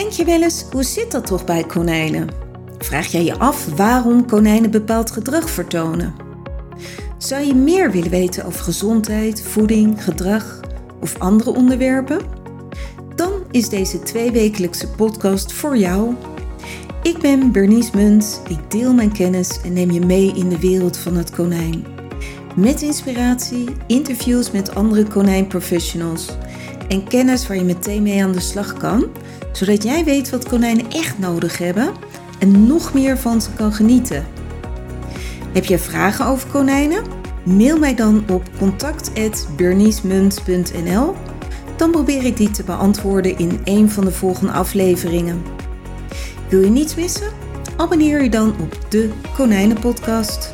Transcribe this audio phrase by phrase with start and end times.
[0.00, 2.28] Denk je wel eens, hoe zit dat toch bij konijnen?
[2.78, 6.14] Vraag jij je af waarom konijnen bepaald gedrag vertonen?
[7.18, 10.60] Zou je meer willen weten over gezondheid, voeding, gedrag
[11.00, 12.20] of andere onderwerpen?
[13.16, 16.14] Dan is deze tweewekelijkse podcast voor jou.
[17.02, 20.96] Ik ben Bernice Munt, ik deel mijn kennis en neem je mee in de wereld
[20.96, 21.86] van het konijn.
[22.56, 26.28] Met inspiratie, interviews met andere konijnprofessionals
[26.90, 29.06] en kennis waar je meteen mee aan de slag kan,
[29.52, 31.92] zodat jij weet wat konijnen echt nodig hebben
[32.38, 34.26] en nog meer van ze kan genieten.
[35.52, 37.04] Heb je vragen over konijnen?
[37.44, 41.14] Mail mij dan op contact@berniesmunt.nl.
[41.76, 45.42] Dan probeer ik die te beantwoorden in een van de volgende afleveringen.
[46.48, 47.28] Wil je niets missen?
[47.76, 50.52] Abonneer je dan op de Konijnenpodcast.